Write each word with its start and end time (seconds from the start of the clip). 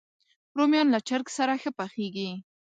رومیان 0.57 0.87
له 0.93 0.99
چرګ 1.07 1.27
سره 1.37 1.53
ښه 1.61 1.71
پخېږي 1.77 2.31